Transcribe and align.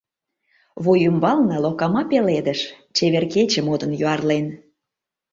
Вуй 0.83 0.99
ӱмбалне 1.09 1.57
локама 1.63 2.01
пеледыш— 2.09 2.59
Чевер 2.95 3.25
кече 3.33 3.61
модын 3.67 3.91
юарлен. 4.07 4.45